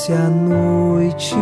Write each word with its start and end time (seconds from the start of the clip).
Desce 0.00 0.14
a 0.14 0.30
noite, 0.30 1.36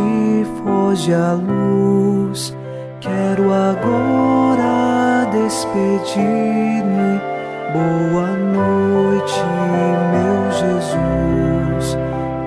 foge 0.65 1.15
a 1.15 1.33
luz. 1.35 2.53
Quero 3.01 3.53
agora 3.53 5.31
despedir-me. 5.31 7.21
Boa 7.73 8.33
noite, 8.33 9.45
meu 10.11 10.51
Jesus. 10.51 11.97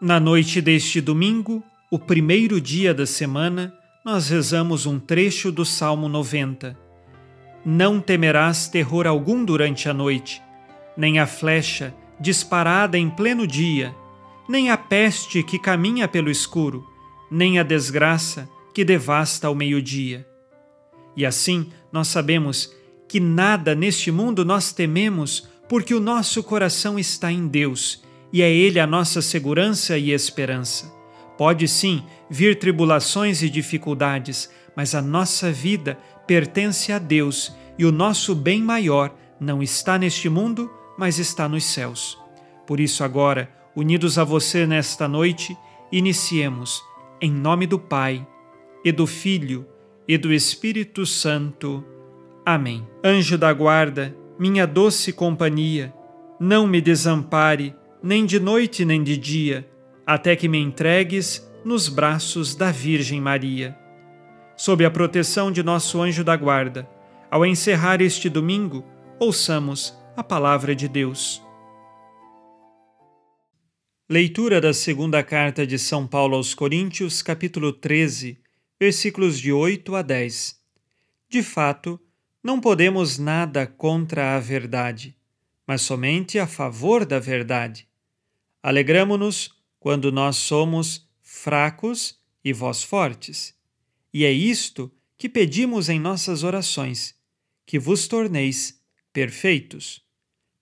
Na 0.00 0.18
noite 0.18 0.60
deste 0.60 1.00
domingo, 1.00 1.62
o 1.92 1.98
primeiro 1.98 2.58
dia 2.58 2.94
da 2.94 3.04
semana, 3.04 3.70
nós 4.02 4.30
rezamos 4.30 4.86
um 4.86 4.98
trecho 4.98 5.52
do 5.52 5.62
Salmo 5.62 6.08
90. 6.08 6.74
Não 7.66 8.00
temerás 8.00 8.66
terror 8.66 9.06
algum 9.06 9.44
durante 9.44 9.90
a 9.90 9.92
noite, 9.92 10.40
nem 10.96 11.18
a 11.18 11.26
flecha 11.26 11.94
disparada 12.18 12.96
em 12.96 13.10
pleno 13.10 13.46
dia, 13.46 13.94
nem 14.48 14.70
a 14.70 14.76
peste 14.78 15.42
que 15.42 15.58
caminha 15.58 16.08
pelo 16.08 16.30
escuro, 16.30 16.82
nem 17.30 17.58
a 17.58 17.62
desgraça 17.62 18.48
que 18.72 18.86
devasta 18.86 19.46
ao 19.46 19.54
meio-dia. 19.54 20.26
E 21.14 21.26
assim 21.26 21.70
nós 21.92 22.08
sabemos 22.08 22.74
que 23.06 23.20
nada 23.20 23.74
neste 23.74 24.10
mundo 24.10 24.46
nós 24.46 24.72
tememos, 24.72 25.46
porque 25.68 25.92
o 25.92 26.00
nosso 26.00 26.42
coração 26.42 26.98
está 26.98 27.30
em 27.30 27.46
Deus 27.46 28.02
e 28.32 28.40
é 28.40 28.50
Ele 28.50 28.80
a 28.80 28.86
nossa 28.86 29.20
segurança 29.20 29.98
e 29.98 30.10
esperança. 30.10 31.01
Pode 31.36 31.66
sim 31.66 32.04
vir 32.28 32.58
tribulações 32.58 33.42
e 33.42 33.48
dificuldades, 33.48 34.50
mas 34.76 34.94
a 34.94 35.02
nossa 35.02 35.50
vida 35.50 35.98
pertence 36.26 36.92
a 36.92 36.98
Deus 36.98 37.54
e 37.78 37.84
o 37.84 37.92
nosso 37.92 38.34
bem 38.34 38.62
maior 38.62 39.14
não 39.40 39.62
está 39.62 39.98
neste 39.98 40.28
mundo, 40.28 40.70
mas 40.96 41.18
está 41.18 41.48
nos 41.48 41.64
céus. 41.64 42.18
Por 42.66 42.78
isso, 42.78 43.02
agora, 43.02 43.50
unidos 43.74 44.18
a 44.18 44.24
você 44.24 44.66
nesta 44.66 45.08
noite, 45.08 45.56
iniciemos 45.90 46.82
em 47.20 47.30
nome 47.30 47.66
do 47.66 47.78
Pai 47.78 48.26
e 48.84 48.92
do 48.92 49.06
Filho 49.06 49.66
e 50.06 50.16
do 50.18 50.32
Espírito 50.32 51.06
Santo. 51.06 51.84
Amém. 52.44 52.86
Anjo 53.02 53.38
da 53.38 53.52
guarda, 53.52 54.14
minha 54.38 54.66
doce 54.66 55.12
companhia, 55.12 55.92
não 56.38 56.66
me 56.66 56.80
desampare, 56.80 57.74
nem 58.02 58.26
de 58.26 58.38
noite 58.40 58.84
nem 58.84 59.02
de 59.02 59.16
dia 59.16 59.71
até 60.12 60.36
que 60.36 60.46
me 60.46 60.58
entregues 60.58 61.50
nos 61.64 61.88
braços 61.88 62.54
da 62.54 62.70
Virgem 62.70 63.18
Maria. 63.18 63.74
Sob 64.54 64.84
a 64.84 64.90
proteção 64.90 65.50
de 65.50 65.62
nosso 65.62 66.02
anjo 66.02 66.22
da 66.22 66.36
guarda, 66.36 66.86
ao 67.30 67.46
encerrar 67.46 68.02
este 68.02 68.28
domingo, 68.28 68.84
ouçamos 69.18 69.96
a 70.14 70.22
palavra 70.22 70.76
de 70.76 70.86
Deus. 70.86 71.42
Leitura 74.06 74.60
da 74.60 74.74
segunda 74.74 75.22
carta 75.22 75.66
de 75.66 75.78
São 75.78 76.06
Paulo 76.06 76.36
aos 76.36 76.52
Coríntios, 76.52 77.22
capítulo 77.22 77.72
13, 77.72 78.38
versículos 78.78 79.38
de 79.38 79.50
8 79.50 79.96
a 79.96 80.02
10. 80.02 80.60
De 81.30 81.42
fato, 81.42 81.98
não 82.44 82.60
podemos 82.60 83.18
nada 83.18 83.66
contra 83.66 84.36
a 84.36 84.38
verdade, 84.38 85.16
mas 85.66 85.80
somente 85.80 86.38
a 86.38 86.46
favor 86.46 87.06
da 87.06 87.18
verdade. 87.18 87.88
Alegramo-nos 88.62 89.61
quando 89.82 90.12
nós 90.12 90.36
somos 90.36 91.08
fracos 91.20 92.16
e 92.44 92.52
vós 92.52 92.84
fortes. 92.84 93.52
E 94.14 94.24
é 94.24 94.30
isto 94.30 94.88
que 95.18 95.28
pedimos 95.28 95.88
em 95.88 95.98
nossas 95.98 96.44
orações, 96.44 97.16
que 97.66 97.80
vos 97.80 98.06
torneis 98.06 98.80
perfeitos. 99.12 100.00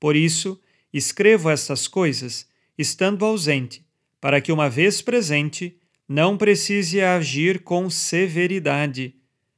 Por 0.00 0.16
isso, 0.16 0.58
escrevo 0.90 1.50
estas 1.50 1.86
coisas, 1.86 2.48
estando 2.78 3.22
ausente, 3.26 3.84
para 4.18 4.40
que, 4.40 4.50
uma 4.50 4.70
vez 4.70 5.02
presente, 5.02 5.76
não 6.08 6.38
precise 6.38 7.02
agir 7.02 7.62
com 7.62 7.90
severidade, 7.90 9.14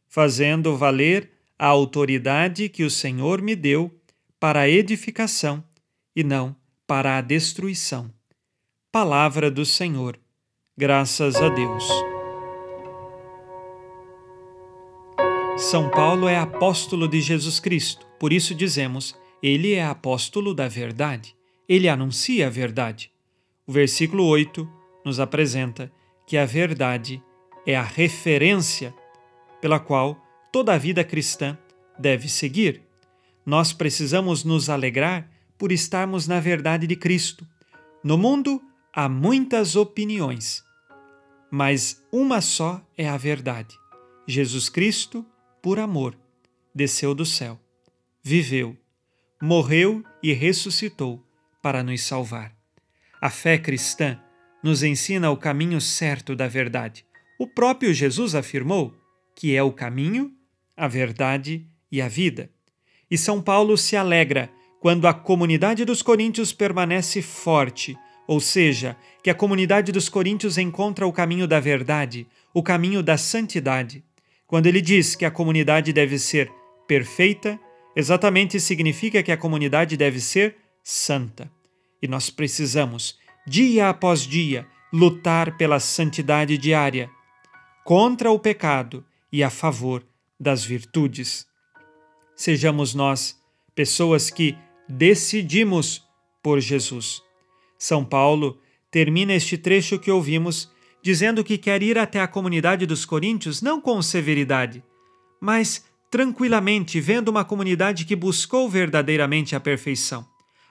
fazendo 0.08 0.76
valer 0.76 1.30
a 1.56 1.68
autoridade 1.68 2.68
que 2.68 2.82
o 2.82 2.90
Senhor 2.90 3.40
me 3.40 3.54
deu 3.54 3.96
para 4.40 4.62
a 4.62 4.68
edificação 4.68 5.62
e 6.16 6.24
não 6.24 6.56
para 6.84 7.16
a 7.16 7.20
destruição. 7.20 8.12
Palavra 8.92 9.50
do 9.50 9.64
Senhor. 9.64 10.20
Graças 10.76 11.36
a 11.36 11.48
Deus. 11.48 11.88
São 15.56 15.88
Paulo 15.88 16.28
é 16.28 16.36
apóstolo 16.36 17.08
de 17.08 17.18
Jesus 17.22 17.58
Cristo, 17.58 18.06
por 18.20 18.34
isso 18.34 18.54
dizemos, 18.54 19.18
ele 19.42 19.72
é 19.72 19.82
apóstolo 19.82 20.52
da 20.52 20.68
verdade. 20.68 21.34
Ele 21.66 21.88
anuncia 21.88 22.48
a 22.48 22.50
verdade. 22.50 23.10
O 23.66 23.72
versículo 23.72 24.26
8 24.26 24.68
nos 25.06 25.18
apresenta 25.18 25.90
que 26.26 26.36
a 26.36 26.44
verdade 26.44 27.22
é 27.66 27.74
a 27.74 27.82
referência 27.82 28.92
pela 29.58 29.80
qual 29.80 30.22
toda 30.52 30.74
a 30.74 30.78
vida 30.78 31.02
cristã 31.02 31.56
deve 31.98 32.28
seguir. 32.28 32.82
Nós 33.46 33.72
precisamos 33.72 34.44
nos 34.44 34.68
alegrar 34.68 35.30
por 35.56 35.72
estarmos 35.72 36.28
na 36.28 36.40
verdade 36.40 36.86
de 36.86 36.94
Cristo. 36.94 37.48
No 38.04 38.18
mundo, 38.18 38.60
Há 38.94 39.08
muitas 39.08 39.74
opiniões, 39.74 40.62
mas 41.50 42.04
uma 42.12 42.42
só 42.42 42.86
é 42.94 43.08
a 43.08 43.16
verdade. 43.16 43.74
Jesus 44.28 44.68
Cristo, 44.68 45.24
por 45.62 45.78
amor, 45.78 46.14
desceu 46.74 47.14
do 47.14 47.24
céu, 47.24 47.58
viveu, 48.22 48.76
morreu 49.40 50.04
e 50.22 50.34
ressuscitou 50.34 51.26
para 51.62 51.82
nos 51.82 52.02
salvar. 52.02 52.54
A 53.18 53.30
fé 53.30 53.56
cristã 53.56 54.20
nos 54.62 54.82
ensina 54.82 55.30
o 55.30 55.38
caminho 55.38 55.80
certo 55.80 56.36
da 56.36 56.46
verdade. 56.46 57.02
O 57.38 57.46
próprio 57.46 57.94
Jesus 57.94 58.34
afirmou 58.34 58.94
que 59.34 59.56
é 59.56 59.62
o 59.62 59.72
caminho, 59.72 60.30
a 60.76 60.86
verdade 60.86 61.66
e 61.90 62.02
a 62.02 62.08
vida. 62.08 62.50
E 63.10 63.16
São 63.16 63.40
Paulo 63.40 63.78
se 63.78 63.96
alegra 63.96 64.52
quando 64.80 65.06
a 65.06 65.14
comunidade 65.14 65.82
dos 65.86 66.02
coríntios 66.02 66.52
permanece 66.52 67.22
forte 67.22 67.96
ou 68.32 68.40
seja, 68.40 68.96
que 69.22 69.28
a 69.28 69.34
comunidade 69.34 69.92
dos 69.92 70.08
coríntios 70.08 70.56
encontra 70.56 71.06
o 71.06 71.12
caminho 71.12 71.46
da 71.46 71.60
verdade, 71.60 72.26
o 72.54 72.62
caminho 72.62 73.02
da 73.02 73.18
santidade. 73.18 74.02
Quando 74.46 74.68
ele 74.68 74.80
diz 74.80 75.14
que 75.14 75.26
a 75.26 75.30
comunidade 75.30 75.92
deve 75.92 76.18
ser 76.18 76.50
perfeita, 76.88 77.60
exatamente 77.94 78.58
significa 78.58 79.22
que 79.22 79.30
a 79.30 79.36
comunidade 79.36 79.98
deve 79.98 80.18
ser 80.18 80.56
santa. 80.82 81.52
E 82.00 82.08
nós 82.08 82.30
precisamos, 82.30 83.18
dia 83.46 83.90
após 83.90 84.22
dia, 84.22 84.66
lutar 84.90 85.58
pela 85.58 85.78
santidade 85.78 86.56
diária, 86.56 87.10
contra 87.84 88.30
o 88.30 88.38
pecado 88.38 89.04
e 89.30 89.42
a 89.42 89.50
favor 89.50 90.02
das 90.40 90.64
virtudes. 90.64 91.46
Sejamos 92.34 92.94
nós 92.94 93.38
pessoas 93.74 94.30
que 94.30 94.56
decidimos 94.88 96.02
por 96.42 96.60
Jesus. 96.60 97.22
São 97.82 98.04
Paulo 98.04 98.60
termina 98.92 99.32
este 99.32 99.58
trecho 99.58 99.98
que 99.98 100.08
ouvimos 100.08 100.70
dizendo 101.02 101.42
que 101.42 101.58
quer 101.58 101.82
ir 101.82 101.98
até 101.98 102.20
a 102.20 102.28
comunidade 102.28 102.86
dos 102.86 103.04
coríntios 103.04 103.60
não 103.60 103.80
com 103.80 104.00
severidade, 104.00 104.84
mas 105.40 105.84
tranquilamente, 106.08 107.00
vendo 107.00 107.28
uma 107.28 107.44
comunidade 107.44 108.04
que 108.04 108.14
buscou 108.14 108.68
verdadeiramente 108.68 109.56
a 109.56 109.60
perfeição. 109.60 110.24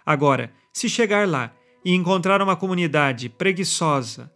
Agora, 0.05 0.53
se 0.71 0.87
chegar 0.87 1.27
lá 1.27 1.53
e 1.83 1.93
encontrar 1.93 2.41
uma 2.41 2.55
comunidade 2.55 3.27
preguiçosa 3.27 4.31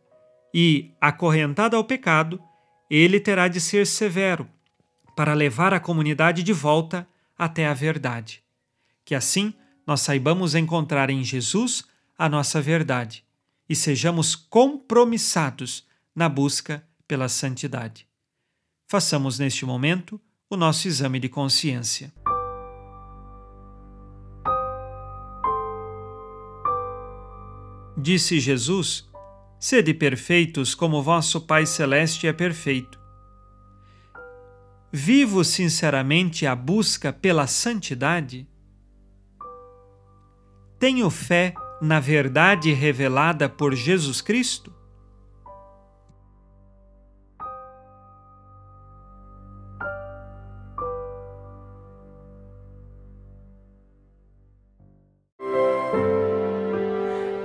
e 0.53 0.91
acorrentada 0.99 1.77
ao 1.77 1.83
pecado, 1.85 2.41
ele 2.89 3.21
terá 3.21 3.47
de 3.47 3.61
ser 3.61 3.87
severo 3.87 4.49
para 5.15 5.33
levar 5.33 5.73
a 5.73 5.79
comunidade 5.79 6.43
de 6.43 6.51
volta 6.51 7.07
até 7.37 7.67
a 7.67 7.73
verdade. 7.73 8.43
Que 9.05 9.15
assim 9.15 9.53
nós 9.87 10.01
saibamos 10.01 10.55
encontrar 10.55 11.09
em 11.09 11.23
Jesus 11.23 11.94
a 12.17 12.29
nossa 12.29 12.61
verdade 12.61 13.25
e 13.67 13.75
sejamos 13.75 14.35
compromissados 14.35 15.87
na 16.15 16.29
busca 16.29 16.87
pela 17.07 17.27
santidade. 17.27 18.07
Façamos 18.87 19.39
neste 19.39 19.65
momento 19.65 20.21
o 20.49 20.55
nosso 20.55 20.87
exame 20.87 21.19
de 21.19 21.27
consciência. 21.27 22.13
Disse 27.97 28.39
Jesus: 28.39 29.09
Sede 29.59 29.93
perfeitos 29.93 30.75
como 30.75 31.01
vosso 31.01 31.41
Pai 31.41 31.65
Celeste 31.65 32.27
é 32.27 32.33
perfeito. 32.33 32.99
Vivo 34.91 35.43
sinceramente 35.43 36.45
a 36.45 36.55
busca 36.55 37.11
pela 37.11 37.47
santidade? 37.47 38.47
Tenho 40.79 41.09
fé 41.09 41.53
na 41.85 41.99
verdade 41.99 42.73
revelada 42.73 43.47
por 43.47 43.73
Jesus 43.75 44.19
Cristo? 44.19 44.73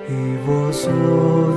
E 0.08 0.36
vós, 0.44 0.88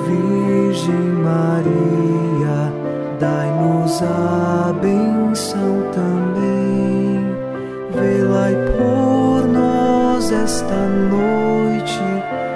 Virgem 0.06 0.94
Maria, 1.24 2.72
dai-nos 3.20 4.02
a 4.04 4.74
benção 4.74 5.90
também. 5.92 7.34
Vela 7.92 8.50
por 8.78 9.48
nós 9.48 10.32
esta 10.32 10.88
noite 10.88 12.23